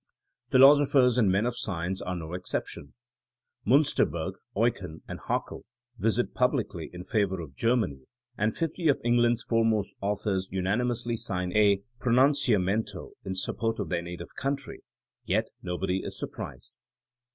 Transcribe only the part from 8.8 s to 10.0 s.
of England ^s fore most